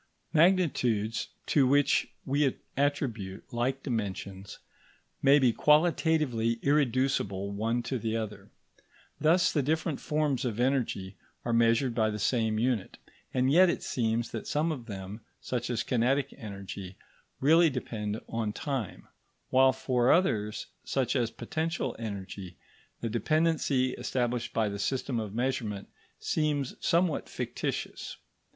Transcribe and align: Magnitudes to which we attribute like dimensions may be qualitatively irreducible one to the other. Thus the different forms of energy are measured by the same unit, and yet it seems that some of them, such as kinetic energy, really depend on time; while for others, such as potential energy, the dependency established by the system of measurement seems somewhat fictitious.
Magnitudes 0.33 1.27
to 1.45 1.67
which 1.67 2.07
we 2.25 2.57
attribute 2.75 3.43
like 3.53 3.83
dimensions 3.83 4.57
may 5.21 5.37
be 5.37 5.53
qualitatively 5.53 6.53
irreducible 6.63 7.51
one 7.51 7.83
to 7.83 7.99
the 7.99 8.17
other. 8.17 8.49
Thus 9.19 9.51
the 9.51 9.61
different 9.61 9.99
forms 10.01 10.43
of 10.43 10.59
energy 10.59 11.17
are 11.45 11.53
measured 11.53 11.93
by 11.93 12.09
the 12.09 12.17
same 12.17 12.57
unit, 12.57 12.97
and 13.31 13.51
yet 13.51 13.69
it 13.69 13.83
seems 13.83 14.31
that 14.31 14.47
some 14.47 14.71
of 14.71 14.87
them, 14.87 15.21
such 15.39 15.69
as 15.69 15.83
kinetic 15.83 16.33
energy, 16.35 16.97
really 17.39 17.69
depend 17.69 18.19
on 18.27 18.53
time; 18.53 19.07
while 19.51 19.71
for 19.71 20.11
others, 20.11 20.65
such 20.83 21.15
as 21.15 21.29
potential 21.29 21.95
energy, 21.99 22.57
the 23.01 23.09
dependency 23.11 23.91
established 23.91 24.51
by 24.51 24.67
the 24.67 24.79
system 24.79 25.19
of 25.19 25.35
measurement 25.35 25.89
seems 26.17 26.73
somewhat 26.79 27.29
fictitious. 27.29 28.17